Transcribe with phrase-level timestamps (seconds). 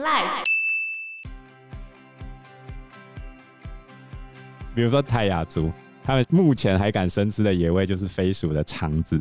[0.00, 0.44] Life，
[4.74, 5.70] 比如说泰雅族，
[6.02, 9.20] 他们目前还敢生吃的野味就是飞鼠的肠子，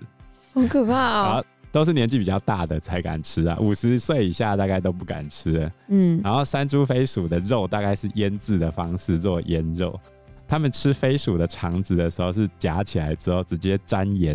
[0.54, 1.44] 好可怕啊！
[1.70, 5.70] 都是年纪比较大的才敢吃啊，五十岁以下大概都不敢吃。
[5.90, 10.00] 嗯，然后山猪飞鼠的肉大概是腌制的方式做腌肉，
[10.48, 14.34] 他们吃飞鼠的肠子的时候是夹起来之后直接沾盐，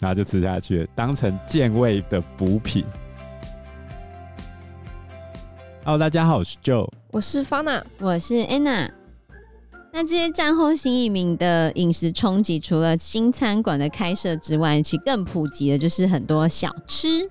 [0.00, 2.84] 然后就吃下去，当成健胃的补品。
[5.88, 8.90] Hello，大家好，我是 Joe，我是 Fana，我是 Anna。
[9.90, 17.26] 那这些战后新移民的饮食冲击，除了新餐馆的开设之外，其实更普及的就是很多小吃。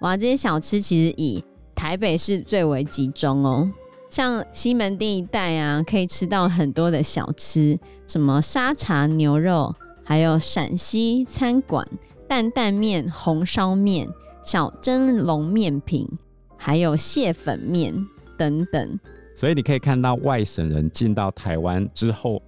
[0.00, 1.44] 哇，这些小吃其实以
[1.74, 3.70] 台北市最为集中哦。
[4.08, 11.86] 像西门町一带啊，可以吃到很多的小吃，什么沙茶牛肉，还有陕西餐馆
[12.26, 14.08] 担担面、红烧面、
[14.42, 16.08] 小蒸笼面品。
[16.62, 17.94] 还有蟹粉面
[18.36, 19.00] 等等，
[19.34, 22.40] 所以你可以看到外省人进到台湾之后，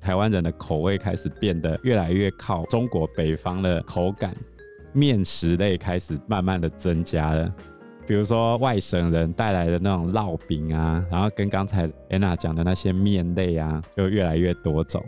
[0.00, 4.34] 台湾人的口味开始变得越来越靠中国北方的口感，
[4.92, 7.48] 面食类开始慢慢的增加了。
[8.08, 15.00] 比如说外省人带来的那种烙饼啊，然后跟刚才 Anna 讲的那些面类啊，就越来越多种。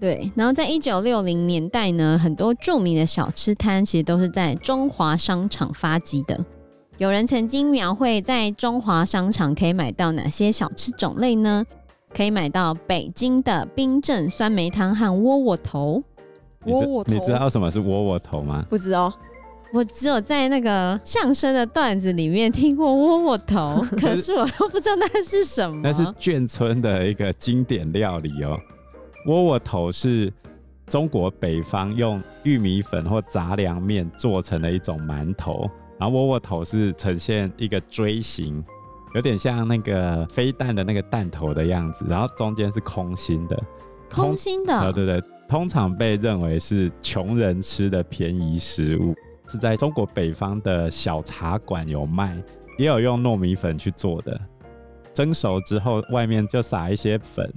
[0.00, 6.44] 对，然后在一九六零年代呢，很多著名的小吃摊其实都是在中华商场发迹的。
[6.98, 11.64] 有人曾经描绘在中华商场可以买到哪些小吃种类呢？
[12.14, 16.00] 可以买到北京的冰镇酸梅汤和窝窝头。
[16.66, 18.64] 窝窝头，你知道什么是窝窝头吗？
[18.70, 19.12] 不知道，
[19.72, 25.80] 我只有在那个相声的段子里面听过窝窝头， 可是我都不知道那是什么。
[25.82, 28.56] 那是眷村的一个经典料理哦。
[29.26, 30.32] 窝窝头是
[30.86, 35.68] 中国北方用玉米粉或杂粮面做成的一种馒头。
[35.98, 38.64] 然后窝窝头是呈现一个锥形，
[39.14, 43.62] 有点像那个飞弹的那个弹头的样子，然后中间是空心的，
[44.10, 49.14] 空心的，对对对，通常被认为是穷人吃的便宜食物，
[49.48, 52.36] 是在中国北方的小茶馆有卖，
[52.76, 54.40] 也有用糯米粉去做的，
[55.12, 57.48] 蒸熟之后外面就撒一些粉。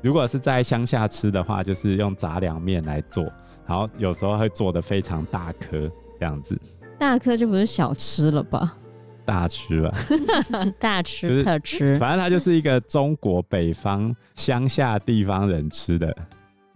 [0.00, 3.24] 如果是在乡下吃的话，就是用杂粮面来做，
[3.66, 6.56] 然后有时候会做的非常大颗这样子。
[6.98, 8.76] 大颗就不是小吃了吧？
[9.24, 9.92] 大吃吧，
[10.80, 16.16] 大吃特吃，就是，反正它就是一个中国北方乡下地方人吃的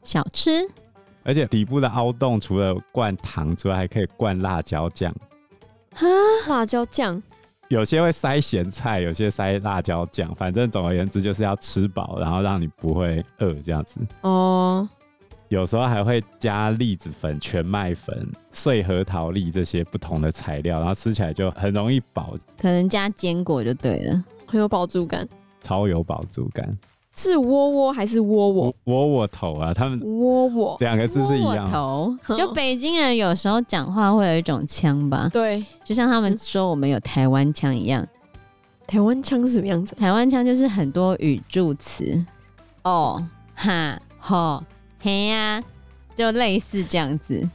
[0.02, 0.68] 小吃。
[1.24, 5.14] 而且底部的凹洞除了灌糖之外，还可以灌辣椒酱。
[5.94, 6.06] 哈，
[6.48, 7.22] 辣椒酱，
[7.68, 10.34] 有些会塞咸菜，有些塞辣椒酱。
[10.34, 14.00] 反正总而言之，就是要吃饱，然后让你不会饿这样子。
[14.22, 14.88] 哦。
[15.52, 22.34] 有时候还会加栗子粉、全麦粉、碎核桃粒这些不同的材料，然后吃起来就很容易饱。
[22.58, 25.28] 可能加坚果就对了，很有饱足感，
[25.60, 26.74] 超有饱足感。
[27.14, 28.74] 是窝窝还是窝窝？
[28.84, 31.70] 窝窝头啊，他们窝窝两个字是一样。
[31.70, 35.28] 窝窝头，就北京人有时候讲话会有一种腔吧？
[35.30, 38.02] 对，就像他们说我们有台湾腔一样。
[38.86, 39.94] 台湾腔是什么样子？
[39.96, 42.24] 台湾腔就是很多语助词，
[42.84, 43.22] 哦，
[43.54, 44.64] 哈，吼。
[45.02, 45.62] 嘿呀、啊，
[46.14, 47.48] 就类似这样子，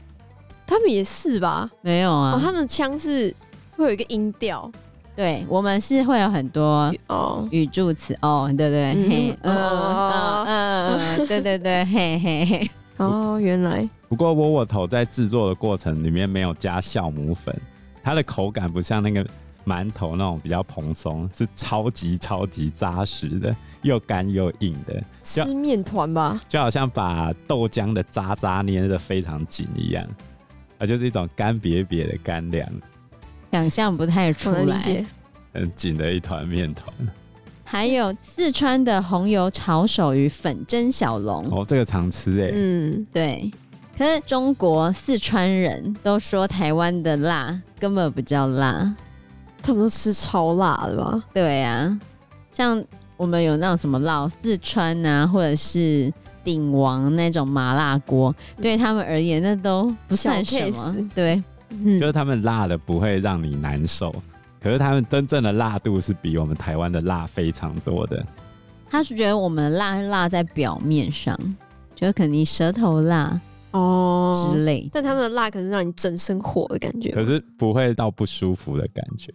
[0.66, 1.68] 他们也是吧？
[1.80, 3.34] 没有啊，哦、他们的腔是
[3.76, 4.70] 会有一个音调，
[5.16, 7.48] 对我们是会有很多哦。
[7.50, 8.16] 语助词。
[8.20, 10.44] 哦，对对对，嗯。
[10.44, 13.88] 嗯嗯，对对对， 嘿嘿嘿，哦，原来。
[14.08, 17.54] 不过窝窝头在制作的过程里面没有加酵母粉，
[18.02, 19.26] 它的口感不像那个。
[19.68, 30.02] 馒头那种比较蓬松，是超级超级扎实的，又干又硬的，吃面团吧，就好像把豆浆的渣渣捏得非常紧一样，
[30.78, 32.66] 啊就是一种干瘪瘪的干粮，
[33.52, 35.06] 想象不太出来，
[35.52, 36.90] 很紧的一团面团。
[37.64, 43.52] 还有四川的红油炒手与粉蒸小笼，哦，这个常吃哎，嗯，对。
[43.98, 48.94] 可是中国四川人都说台湾的辣根本不叫辣。
[49.68, 51.22] 他们都吃超辣的吧？
[51.34, 52.00] 对啊，
[52.50, 52.82] 像
[53.18, 56.10] 我们有那种什么老四川啊，或者是
[56.42, 60.96] 鼎王那种麻辣锅，对他们而言那都不算什么。
[61.14, 64.10] 对，嗯，就是他们辣的不会让你难受，
[64.58, 68.24] 可是他们真正的辣度是比我们台湾的辣非常多的。
[68.88, 71.38] 他是觉得我们的辣辣在表面上，
[71.94, 73.38] 就可能你舌头辣。
[73.72, 79.30] 哦，之类，但他们的辣可能让你整身火的感觉，可是不会到不舒服的感觉。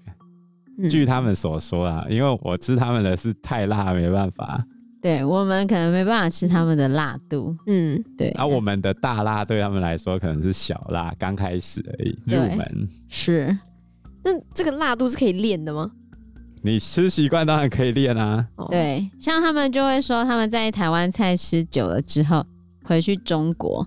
[0.77, 4.63] 嗯、据他们所说啊，因为我吃他们的是太辣，没办法。
[5.01, 7.55] 对，我们可能没办法吃他们的辣度。
[7.67, 8.29] 嗯，对。
[8.31, 12.89] 而、啊、我们的大辣对他们来说可能是小辣，刚开始而已，入门。
[13.09, 13.57] 是。
[14.23, 15.91] 那这个辣度是可以练的吗？
[16.61, 18.47] 你吃习惯当然可以练啊。
[18.71, 22.45] 对，像他们就会说，他们在台湾菜吃久了之后，
[22.85, 23.85] 回去中国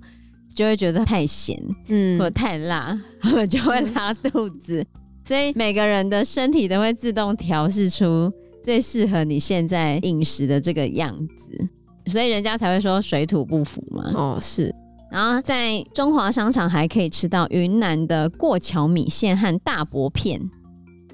[0.54, 4.86] 就会觉得太咸，嗯，或者太辣， 他们就会拉肚子。
[5.26, 8.32] 所以每个人的身体都会自动调试出
[8.62, 11.68] 最适合你现在饮食的这个样子，
[12.12, 14.12] 所以人家才会说水土不服嘛。
[14.14, 14.72] 哦，是。
[15.10, 20.40] 然后在中华商场还可以吃到云南的过桥米线和大薄片。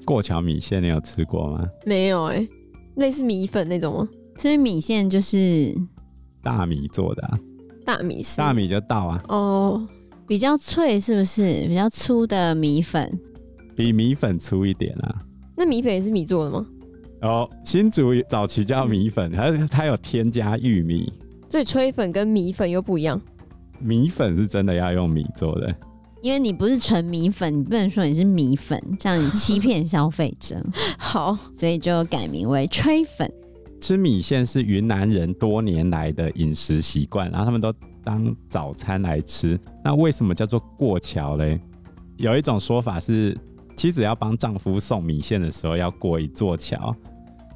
[0.05, 1.65] 过桥米线你有吃过吗？
[1.85, 2.49] 没有哎、欸，
[2.97, 4.07] 类似米粉那种吗？
[4.37, 5.73] 所以米线就是
[6.43, 7.39] 大米做的、啊，
[7.83, 9.23] 大米是大米就倒啊。
[9.27, 9.87] 哦，
[10.27, 11.65] 比较脆是不是？
[11.67, 13.19] 比较粗的米粉，
[13.75, 15.21] 比米粉粗一点啊。
[15.55, 16.65] 那米粉也是米做的吗？
[17.21, 21.11] 哦，新竹早期叫米粉，它、嗯、它有添加玉米。
[21.49, 23.21] 所以吹粉跟米粉又不一样。
[23.79, 25.73] 米粉是真的要用米做的。
[26.21, 30.55] 因为你不是纯米粉，你不能说你是米粉，这样你欺骗消费者。
[30.97, 33.29] 好，所以就改名为吹粉。
[33.81, 37.73] 吃米线是云南人多年来的饮食习惯，然后他们都
[38.03, 39.59] 当早餐来吃。
[39.83, 41.59] 那为什么叫做过桥嘞？
[42.15, 43.37] 有一种说法是，
[43.75, 46.95] 妻子要帮丈夫送米线的时候要过一座桥，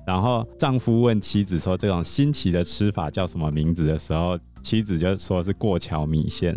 [0.06, 6.56] 然后丈夫问妻子说这种新奇的吃法叫什么名字的时候，妻子就说是过桥米线。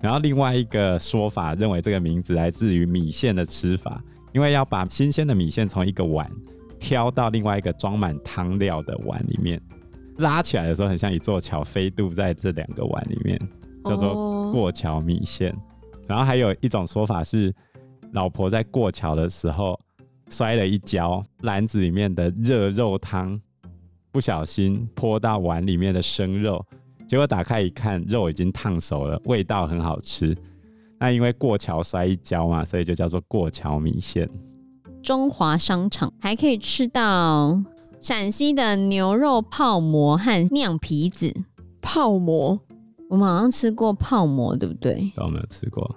[0.00, 4.00] 然后另外一个说法认为这个名字来自于米线的吃法，
[4.32, 6.30] 因为要把新鲜的米线从一个碗
[6.78, 9.60] 挑到另外一个装满汤料的碗里面，
[10.18, 13.36] 拉起来的时候很像一座桥飞渡在这两个碗里面，
[13.84, 15.52] 叫做过桥米线。
[16.06, 17.52] 然后还有一种说法是，
[18.12, 19.78] 老婆在过桥的时候
[20.28, 23.40] 摔了一跤，篮子里面的热肉汤
[24.10, 26.64] 不小心泼到碗里面的生肉。
[27.06, 30.36] 结果打开一看，肉已经烫熟了，味道很好吃。
[30.98, 34.28] 那因为过桥摔一跤嘛，所以就叫做过桥米线。
[35.02, 37.62] 中华商场还可以吃到
[38.00, 41.32] 陕西的牛肉泡馍和酿皮子。
[41.80, 42.58] 泡馍，
[43.08, 45.10] 我们好像吃过泡馍，对不对？
[45.16, 45.96] 我没有吃过，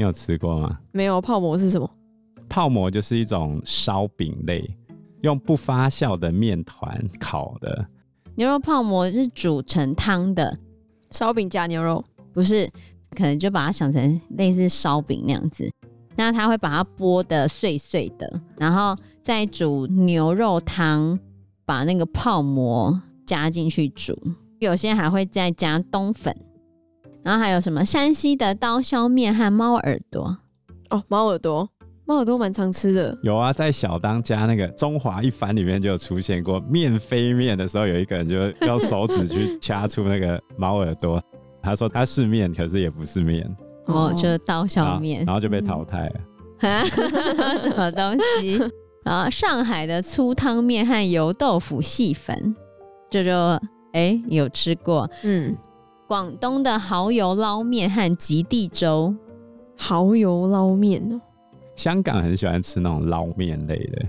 [0.00, 0.78] 你有吃过吗？
[0.92, 1.20] 没有。
[1.20, 1.86] 泡馍是什么？
[2.48, 4.66] 泡馍就是一种烧饼类，
[5.20, 7.86] 用不发酵的面团烤的。
[8.34, 10.58] 牛肉泡馍是煮成汤的
[11.10, 12.02] 烧饼加牛肉，
[12.32, 12.66] 不是，
[13.14, 15.70] 可能就把它想成类似烧饼那样子。
[16.16, 21.18] 那他会把它剥的碎碎的，然后再煮牛肉汤，
[21.66, 24.16] 把那个泡馍加进去煮。
[24.60, 26.34] 有些还会再加冬粉。
[27.24, 30.38] 然后还有什么山西的刀削面和猫耳朵？
[30.90, 31.68] 哦，猫耳朵。
[32.06, 41.22] 猫耳朵蛮常吃的，有啊，在小当家那个中华一番里面就有出现过面飞面的时候，有一个人就用手指去掐出那个猫耳朵，
[41.62, 43.48] 他说他是面，可是也不是面，
[43.84, 46.20] 哦，就是刀削面，然后就被淘汰了。
[46.62, 46.84] 嗯、
[47.62, 48.58] 什么东西？
[49.04, 52.56] 然后上海的粗汤面和油豆腐细粉，
[53.08, 53.32] 这就
[53.92, 55.08] 哎有吃过。
[55.22, 55.56] 嗯，
[56.10, 59.14] 广东的蚝油捞面和极地粥，
[59.76, 61.20] 蚝油捞面哦。
[61.76, 64.08] 香港很喜欢吃那种捞面类的，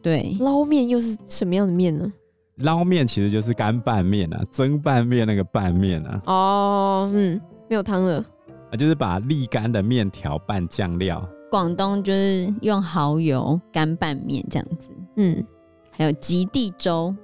[0.00, 2.10] 对，捞面又是什么样的面呢？
[2.56, 6.22] 捞面其实就是干拌面啊，蒸拌面那个拌面啊。
[6.24, 7.38] 哦，嗯，
[7.68, 8.24] 没有汤了
[8.72, 11.22] 啊，就是把沥干的面条拌酱料。
[11.50, 15.44] 广东就是用蚝油干拌面这样子，嗯，
[15.90, 17.14] 还有极地粥，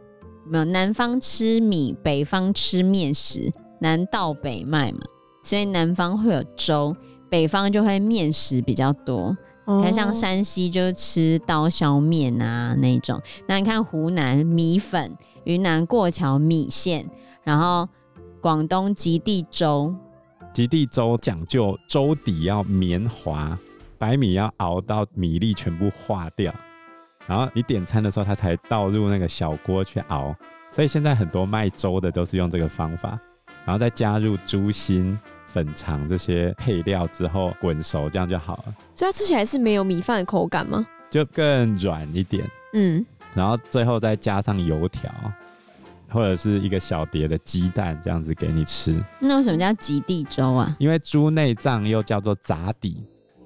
[0.46, 3.50] 没有南方吃米，北方吃面食，
[3.84, 5.00] 南到北卖嘛，
[5.42, 6.96] 所以南方会有粥，
[7.28, 9.36] 北方就会面食比较多。
[9.66, 15.14] 你看，像山西就是吃刀削面啊那种，那你看湖南米粉，
[15.44, 17.06] 云南过桥米线，
[17.42, 17.86] 然后
[18.40, 19.94] 广东极地粥，
[20.54, 23.58] 极地粥讲究粥底要绵滑，
[23.98, 26.54] 白米要熬到米粒全部化掉，
[27.26, 30.34] 然后你点餐的时候，它才倒入那个小锅去熬，
[30.70, 33.18] 所以现在很多卖粥的都是用这个方法，
[33.64, 35.18] 然后再加入猪心。
[35.46, 38.74] 粉肠这些配料之后滚熟，这样就好了。
[38.92, 40.84] 所以它吃起来是没有米饭的口感吗？
[41.08, 42.44] 就更软一点。
[42.72, 45.12] 嗯，然后最后再加上油条，
[46.08, 49.00] 或者是一个小碟的鸡蛋，这样子给你吃。
[49.20, 50.74] 那为什么叫极地粥啊？
[50.80, 52.96] 因为猪内脏又叫做杂底，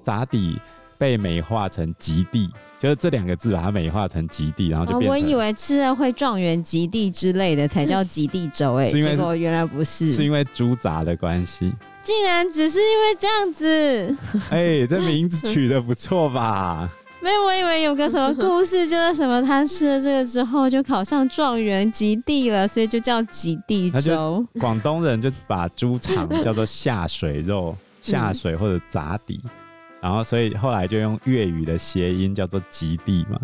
[0.01, 0.59] 杂底
[0.99, 5.09] 被美化成极地，就是这两个字把它美化成极地，然后就变。
[5.09, 11.73] 我以为吃了会状元极地之类的才叫极地粥，哎，结果原来不是，是因为猪杂的关系。
[12.03, 14.17] 竟然只是因为这样子，
[14.51, 16.89] 哎、欸，这名字取得不错吧？
[17.21, 24.45] 没有，我以为有个什么故事，就是什么他吃了这个之后就考上状元及第了，所以就叫及第粥。
[24.59, 29.41] 广东人就把猪肠叫做下水肉、 下水或者杂底，
[30.01, 33.39] 然后所以后来就用粤语的谐音叫做极地嘛。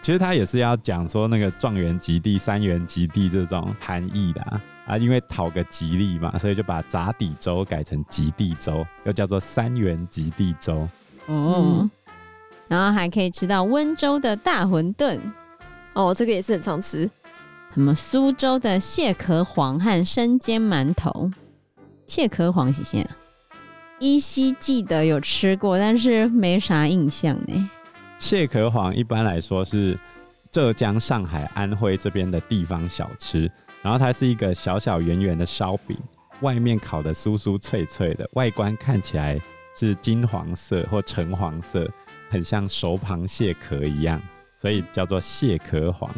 [0.00, 10.86] 其实他也是要讲说那个状元及第、三元及第这种含义的啊，啊，因为讨个吉利嘛，所以就把杂底州改成及第州，又叫做三元及第州。
[11.26, 11.90] 哦、嗯，
[12.68, 15.18] 然后还可以吃到温州的大馄饨，
[15.94, 17.10] 哦，这个也是很常吃。
[17.72, 21.30] 什么苏州的蟹壳黄和生煎馒头，
[22.06, 22.98] 蟹壳黄是啥？
[24.00, 27.70] 依稀记得有吃过，但是没啥印象呢。
[28.18, 29.98] 蟹壳黄一般来说是
[30.50, 33.50] 浙江、上海、安徽这边的地方小吃，
[33.82, 35.96] 然后它是一个小小圆圆的烧饼，
[36.40, 39.40] 外面烤得酥酥脆脆的，外观看起来
[39.76, 41.88] 是金黄色或橙黄色，
[42.30, 44.20] 很像熟螃蟹壳一样，
[44.58, 46.10] 所以叫做蟹壳黄。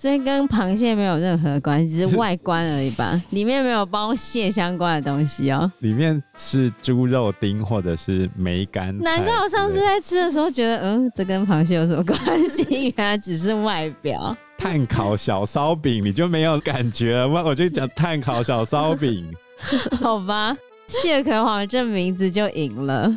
[0.00, 3.20] 所以跟螃蟹没有任何关系，只是 外观而已吧。
[3.30, 5.68] 里面没有包蟹相关的东西哦。
[5.80, 8.96] 里面是猪肉丁或者是梅干。
[9.00, 12.16] 难怪我上次在吃的时候觉得，嗯，这跟螃蟹有什么关
[12.48, 12.94] 系？
[12.96, 14.36] 原来只是外表。
[14.56, 17.42] 炭烤小烧饼，你就没有感觉了吗？
[17.44, 19.28] 我就讲炭烤小烧饼。
[20.00, 23.12] 好吧，蟹壳黄这名字就赢了。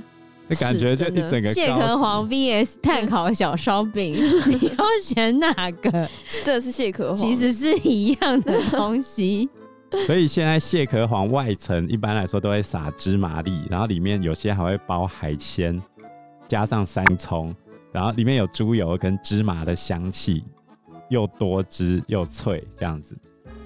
[0.56, 4.14] 感觉就一整个蟹壳黄 VS 碳烤小烧饼，
[4.48, 6.10] 你要选哪个？
[6.44, 9.50] 这是蟹壳黄，其实是一样的东西。
[10.08, 15.82] 所以现在蟹壳黄外层一般来说都会撒芝麻粒，然后里面有些还会包海鲜，
[16.48, 17.54] 加上三葱，
[17.92, 20.44] 然后里面有猪油跟芝麻的香气，
[21.10, 23.18] 又多汁又脆，这样子。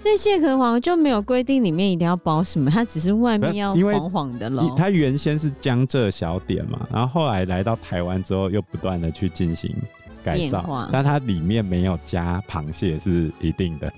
[0.06, 4.72] 所以蟹壳黄就没有规定里面一定要包什么，它只是外面要黄黄的了。
[4.78, 9.76] 它原先是江浙小点嘛，然后后来来到台湾之后，又不断的去进行
[10.24, 13.92] 改造，但它里面没有加螃蟹是一定的。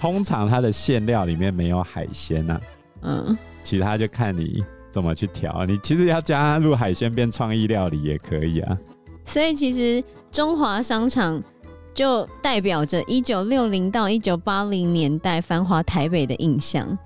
[0.00, 2.60] 通常它的馅料里面没有海鲜呐、啊，
[3.02, 5.64] 嗯，其他就看你怎么去调。
[5.66, 8.76] 你其实要加入海鲜变创意料理也可以啊。
[9.24, 11.40] 所以其实中华商场。
[11.94, 16.98] 就代表着一九六零到一九八零年代繁华台北的印象，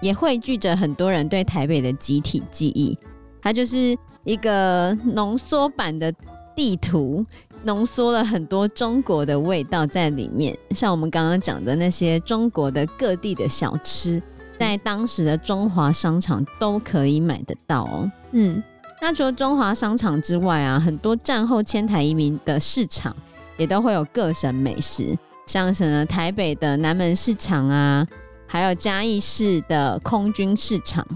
[0.00, 2.96] 也汇聚着很多人对台北的集体记忆。
[3.42, 6.12] 它就是一个浓缩版的
[6.56, 7.24] 地图，
[7.64, 10.56] 浓缩了很多中国的味道在里面。
[10.70, 14.22] 像我们刚刚讲的那些中国的各地的小吃，
[14.58, 18.10] 在当时的中华商场都可以买得到哦。
[18.30, 18.62] 嗯，
[19.00, 23.14] 那除了中华商场之外啊，很多战后迁台移民的市场。
[23.62, 25.16] 也都会有各省美食，
[25.46, 28.04] 像什么台北的南门市场啊，
[28.44, 31.06] 还有嘉义市的空军市场、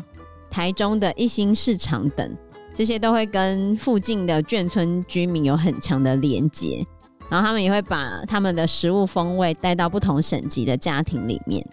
[0.49, 2.37] 台中的一兴市场等，
[2.73, 6.87] 这些都会跟附近的眷村居民有很强的连接，
[7.29, 11.67] 然后他们也会把他们的食物风味带到不同省级的家庭里面。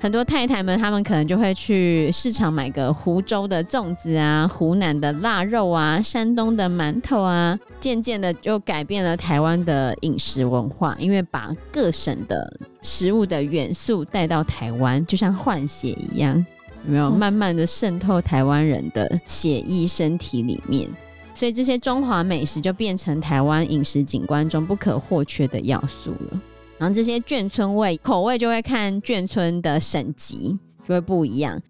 [0.00, 12.48] 很多太太们，她们可能就会去市场买个湖州的粽子啊，湖南的腊肉啊，山东的馒头啊，渐渐的就改变了台湾的饮食文化，因为把各省的
[12.80, 16.46] 食物的元素带到台湾，就像换血一样，
[16.86, 20.88] 有没有慢慢的渗透台湾人的血液身体里面？
[21.34, 26.40] 所以这些中华美食就变成台湾饮食景观中不可或缺的要素了。
[26.78, 31.60] 然后这些眷村味口味就会看眷村的省级就会不一样，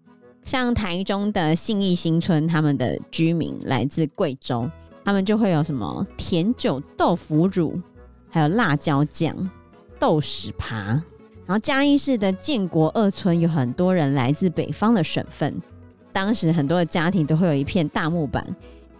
[0.43, 4.69] 像台中的信义新村，他们的居民来自贵州，
[5.03, 7.79] 他们就会有什么甜酒豆腐乳，
[8.29, 9.35] 还有辣椒酱、
[9.97, 11.03] 豆豉扒。
[11.45, 15.59] 然后嘉义市的建国二村有很多人来自北方的省份，
[16.13, 18.45] 当时很多的家庭都会有一片大木板。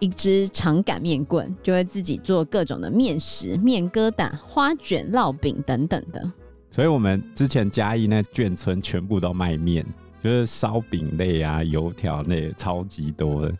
[0.00, 6.32] 一支长擀面棍就会自己做各种的面食、面疙瘩、花卷、烙饼等等的。
[6.70, 9.84] 所以，我们之前嘉义那眷村全部都卖面，
[10.22, 13.54] 就是烧饼类啊、油条类超级多的。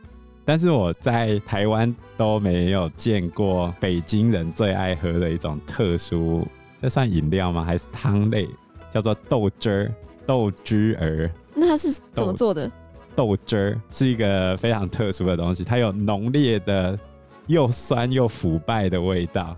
[0.44, 6.46] 但是我在台湾都没有见过北京人最爱喝的一种特殊，
[6.80, 7.62] 这算饮料吗？
[7.62, 8.48] 还是汤类？
[8.90, 9.94] 叫做豆汁儿、
[10.26, 11.30] 豆汁儿。
[11.54, 12.70] 那它是怎么做的？
[13.14, 16.98] 豆汁儿是一个非常特殊的东西，它有浓烈的
[17.46, 19.56] 又酸又腐败的味道。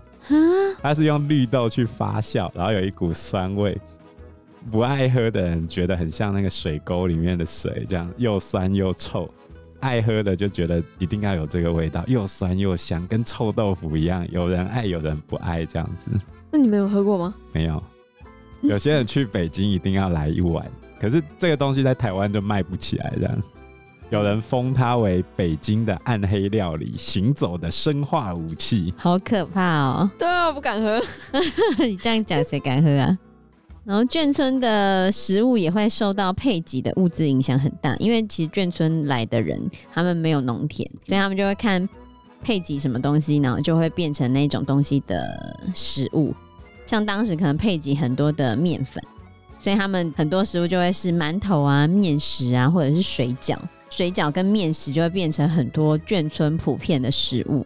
[0.81, 3.77] 它是用绿豆去发酵，然后有一股酸味。
[4.71, 9.29] 不爱喝的人觉得很像那个水沟里面的水，这样又酸又臭。
[9.81, 14.25] 爱喝的就觉得一定要有这个味道，又酸又香，跟臭豆腐一样。
[14.31, 16.09] 有人爱，有人不爱，这样子。
[16.49, 17.35] 那你没有喝过吗？
[17.51, 17.83] 没有。
[18.61, 20.65] 有些人去北京一定要来一碗。
[21.03, 23.37] 可是这个东西在台湾就卖不起来，这样
[24.09, 30.09] 有人封它为北京的暗黑料理，行走的生化武器，好可怕哦！
[30.17, 31.01] 对啊，我不敢喝。
[31.83, 33.17] 你这样讲谁敢喝啊？
[33.83, 41.85] 然后眷村的食物也会受到配给的物资影响很大，因为其实眷村来的人他们没有农田，所以他们就会看
[42.41, 46.33] 配给什么东西，然后就会变成那种东西的食物。
[46.85, 49.03] 像当时可能配给很多的面粉，
[49.63, 53.57] 所以他们很多食物就会是馒头啊、面食啊，或者是水饺。
[53.89, 57.65] 水饺跟面食就会变成很多眷村普遍的食物。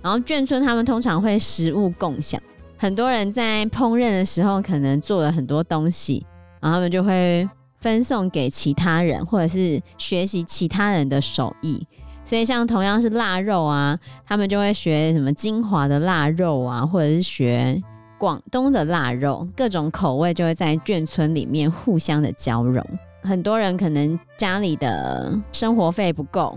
[0.00, 2.40] 然后眷村他们通常会食物共享，
[2.76, 6.24] 很多人在烹饪的时候可能做了很多东西，
[6.60, 7.48] 然后他们就会
[7.80, 11.84] 分送给其他人，或者是学习其他人的手艺。
[12.24, 17.82] 所以像同样是腊肉啊，他们就会学什么金华的腊肉啊，或者是学
[18.22, 22.80] 广东的腊肉，各种口味就会在眷村里面互相的交融。
[23.20, 26.56] 很多人可能家里的生活费不够，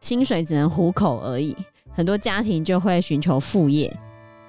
[0.00, 1.56] 薪水只能糊口而已。
[1.90, 3.92] 很多家庭就会寻求副业，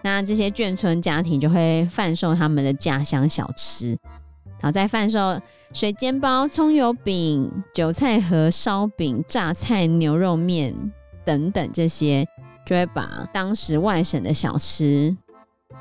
[0.03, 3.97] 那这些眷村家庭就会贩售他们的家乡小吃，
[4.59, 5.41] 然后再贩售
[5.73, 10.75] 水煎包、葱油饼、韭菜盒、烧饼、榨菜、牛肉面
[11.25, 12.23] 等等，这些
[12.63, 15.17] 就会把当时外省的小吃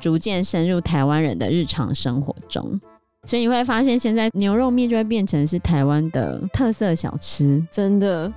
[0.03, 2.77] 逐渐深入台湾人的日常生活中，
[3.23, 7.65] 所以你会发现，现在牛肉面就会变成是台湾的特色小吃。
[7.71, 8.29] 真的，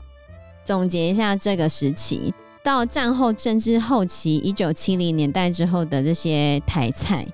[0.64, 2.32] 总结一下这个时期。
[2.62, 7.26] 到战后政治后期，一九七零年代之后的这些台菜，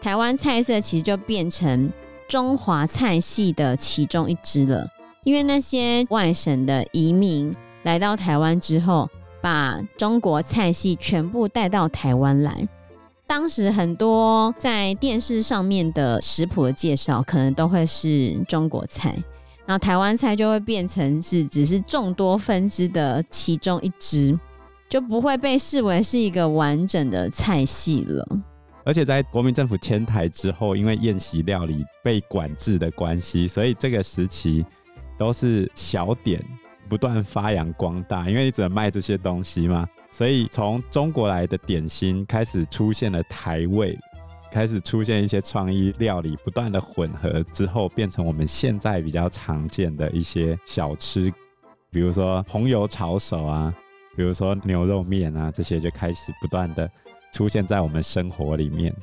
[0.00, 1.92] 台湾菜色其实就变成
[2.26, 4.88] 中华菜系的其中一支了。
[5.24, 9.10] 因为那些外省的移民来到台湾之后，
[9.42, 12.66] 把中国菜系全部带到台湾来。
[13.26, 19.16] 当时很多在电视上面的食谱的介绍，可能都会是中国菜，
[19.66, 24.38] 然后台湾菜就会变成是只是众多分支的其中一支。
[24.86, 28.24] 就不会被视为是一个完整的菜系了。
[28.84, 34.64] 而且在国民政府迁台之后，因为宴席料理被管制的关系，所以这个时期
[35.18, 36.40] 都是小点
[36.88, 38.28] 不断发扬光大。
[38.28, 39.84] 因为你只能卖这些东西嘛，
[40.16, 43.98] 所以从中国来的点心开始出现了台味，
[44.52, 51.32] 开始出现一些创意料理，不断的混合之后，变成我们现在比较常见的一些小吃，
[51.90, 53.74] 比如说红油抄手啊。
[54.16, 56.88] 比如说牛肉面啊，这些就开始不断的
[57.32, 58.94] 出现在我们生活里面。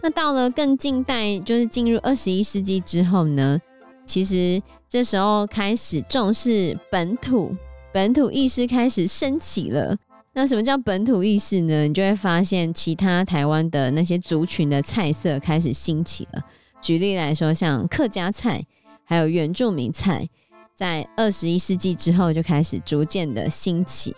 [0.00, 3.60] 那到了更近代，就是进入二十一世纪之后呢，
[4.06, 7.54] 其实这时候开始重视本土，
[7.92, 9.94] 本土意识开始升起了。
[10.34, 11.84] 那什么叫本土意识呢？
[11.84, 16.42] 你就会发现其他台湾的那些族群的菜色开始兴起了。
[16.82, 18.66] 举例来说，像客家菜，
[19.04, 20.28] 还有原住民菜。
[20.74, 24.12] 在二十一世纪之后就开始逐渐的兴起，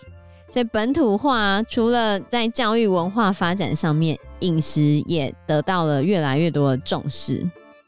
[0.49, 7.47] 所以本土化除了在教育文化发展上面，饮食也得到了越来越多的重视。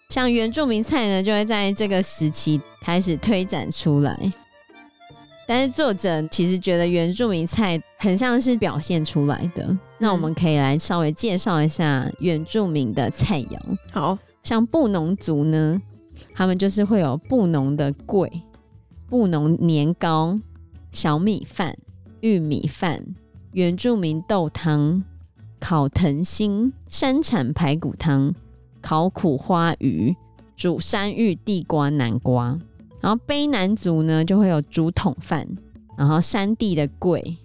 [0.10, 4.32] 像原住民菜呢，就会在这个时期开始推展出来。
[5.50, 13.58] 但是作者其实觉得原住民菜很像是表现出来的，嗯、那我们可以来稍微介绍一下原住民的菜肴。
[13.90, 15.82] 好像布农族呢，
[16.36, 18.30] 他们就是会有布农的粿。
[19.08, 20.40] 布农年糕、
[20.92, 21.76] 小米饭、
[22.22, 23.04] 玉米饭、
[23.54, 25.04] 原住民豆汤、
[25.60, 28.36] 烤藤心、山产排骨汤、
[28.82, 30.16] 烤苦花鱼、
[30.56, 32.60] 煮山芋、地瓜、南瓜。
[33.02, 35.48] 然后卑南族呢，就会有竹筒饭，
[35.98, 37.38] 然后山地的粿、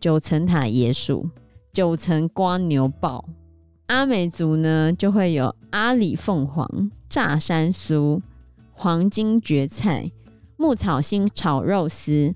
[0.00, 1.28] 九层塔椰薯、
[1.72, 3.24] 九层瓜牛爆。
[3.86, 8.20] 阿美族呢，就会有阿里凤凰、炸山酥、
[8.72, 10.10] 黄金蕨菜。
[10.60, 12.34] 牧草心炒肉丝，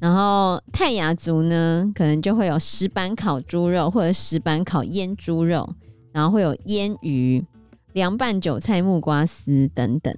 [0.00, 5.74] 然后泰雅族呢，可能就会有石板烤猪肉或者石板烤腌猪肉，
[6.10, 7.44] 然后会有腌鱼、
[7.92, 10.16] 凉拌韭菜木瓜丝等等。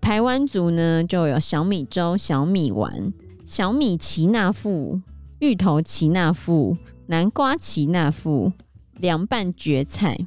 [0.00, 3.12] 台湾族呢，就有小米粥、小米丸、
[3.44, 5.00] 小米奇纳富、
[5.38, 8.52] 芋头奇纳富、南瓜奇纳富、
[8.98, 10.18] 凉拌蕨菜。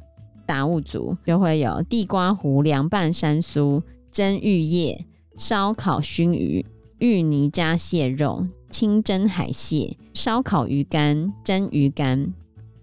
[0.45, 3.81] 达悟族就会有地瓜糊、凉拌山苏、
[4.11, 5.05] 蒸芋叶。
[5.35, 6.63] 烧烤熏鱼、
[6.99, 12.31] 芋泥加蟹肉、清蒸海蟹、烧烤鱼干、蒸鱼干。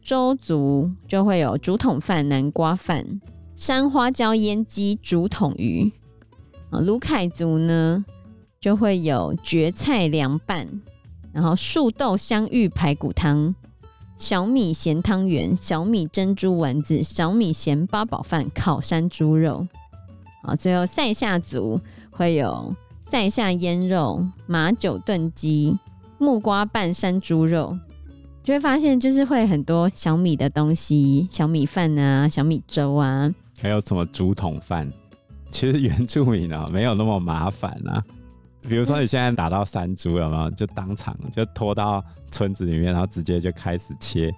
[0.02, 3.20] 邹族就会有竹筒饭、南瓜饭、
[3.54, 5.92] 山花椒腌鸡、竹筒鱼。
[6.70, 8.04] 啊，鲁凯族呢
[8.60, 10.68] 就会有蕨菜凉拌，
[11.32, 13.54] 然后树豆香芋排骨汤、
[14.16, 19.66] 小米咸汤圆、小米珍珠丸子、小米咸八宝饭、烤山猪肉。
[20.42, 21.80] 啊，最后塞夏族。
[22.12, 22.74] 会有
[23.08, 25.78] 塞夏腌肉、马酒炖鸡、
[26.18, 27.78] 木瓜拌山猪肉，
[28.42, 34.92] 就会发现就是会很多小米的东西，小米饭啊、小米粥啊，还有什么竹筒饭。
[35.50, 38.02] 其实原住民啊、喔、没有那么麻烦啊。
[38.62, 40.50] 比如说你现在打到山猪有没有？
[40.50, 44.30] 就当场就拖到村子里面，然后直接就开始切，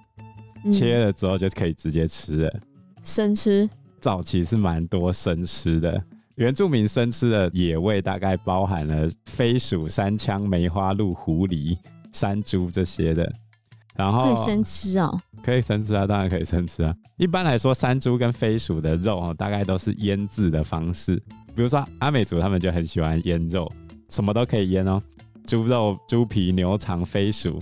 [0.64, 2.60] 嗯、切了之后就可以直接吃了。
[3.02, 3.68] 生吃，
[4.00, 6.02] 早期是蛮多生吃的。
[6.36, 11.76] 原住民生吃的野味大概包含了飞鼠、山羌、梅花鹿、狐狸、
[12.12, 13.30] 山猪这些的。
[13.94, 16.94] 然后可以生吃哦，可以生吃啊，当然可以生吃啊。
[17.16, 21.16] 一般来说，山猪跟飞鼠的肉哦，大概都是腌制的方式。
[21.54, 23.70] 比如说阿美族他们就很喜欢腌肉，
[24.08, 25.02] 什么都可以腌哦，
[25.46, 27.60] 猪肉、猪皮、牛肠、飞鼠，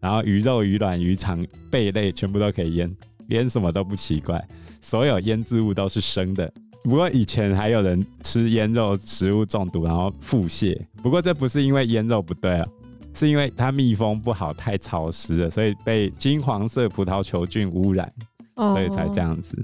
[0.00, 2.94] 然后鱼肉、鱼卵、鱼肠、贝类全部都可以腌，
[3.28, 4.42] 腌什么都不奇怪。
[4.80, 6.52] 所有腌制物都是生的。
[6.84, 10.76] 不过以前还有人吃腌肉食物中毒，然后腹泻。
[11.02, 12.66] 不过这不是因为腌肉不对啊，
[13.14, 18.12] 是因为它密封不好，太潮湿了，所以被金黄色葡萄球菌污染，
[18.56, 19.56] 所以才这样子。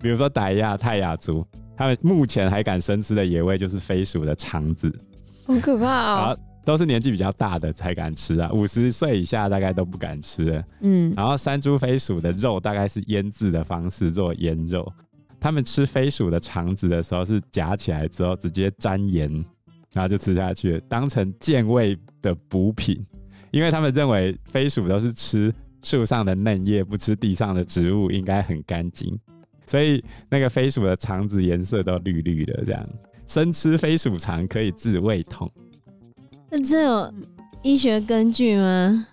[0.00, 4.90] 比如说傣亚、泰雅族，他们目前还敢生吃的野味就是飞鼠的肠子，
[5.46, 6.36] 好可怕啊！
[6.62, 10.62] 都是年纪比较大的才敢吃啊，五十岁以下大概都不敢吃。
[10.80, 14.90] 嗯，然后山猪、飞鼠的肉大概是腌制的方式做腌肉。
[15.40, 19.42] 他们吃飞鼠的肠子的时候，是夹起来之后直接沾盐，
[19.92, 23.04] 然后就吃下去，当成健胃的补品。
[23.50, 29.18] 因为他们认为飞鼠都是吃树上的嫩叶，不吃地上的植物，应该很干净，
[29.66, 32.62] 所以那个飞鼠的肠子颜色都绿绿的。
[32.64, 32.88] 这样
[33.26, 35.50] 生吃飞鼠肠可以治胃痛，
[36.48, 37.12] 那这有
[37.62, 39.06] 医学根据吗？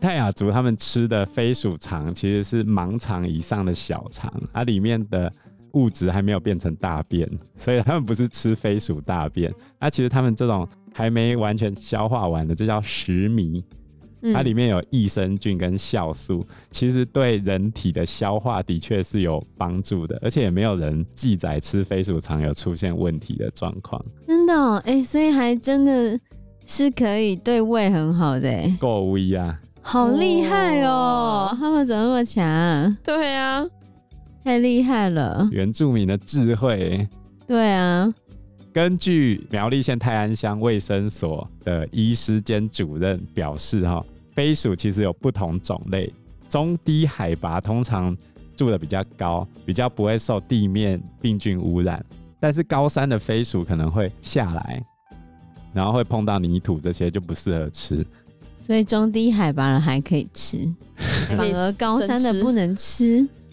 [0.00, 5.32] 泰雅族他们吃的飞鼠肠其实是盲肠以上的小肠，它里面的
[5.72, 9.52] 物质还没有变成大便， 所以他们不是吃飞鼠大便。
[9.80, 13.62] 那其实他们这种还没完全消化完的，这叫食糜，
[14.32, 24.04] 它里面有益生菌跟酵素，其实对人体的消化的确是有帮助的，而且也没有人记载吃飞鼠肠有出现问题的状况。
[24.26, 26.18] 真的哦，哎、欸，所以还真的
[26.66, 29.58] 是可以对胃很好的，哎，够味啊！
[29.80, 31.56] 好厉害哦！
[31.58, 32.96] 他们怎么那么强？
[33.02, 33.64] 对啊，
[34.44, 35.48] 太厉害了！
[35.52, 37.06] 原住民的智慧。
[37.46, 38.12] 对啊，
[38.72, 46.12] 根据苗栗县泰安乡卫生所的医师兼主任表示，哈，飞鼠其实有不同种类，
[46.48, 48.16] 中低海拔通常
[48.56, 52.04] 住的比较高，比较不会受地面病菌污染，
[52.40, 54.82] 但是高山的飞鼠可能会下来，
[55.72, 58.06] 然后会碰到泥土，这些就不适合吃。
[58.60, 60.58] 所以中低海拔的还可以吃，
[61.36, 63.26] 反而高山的不能吃